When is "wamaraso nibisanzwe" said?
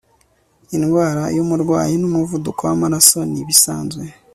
2.69-4.03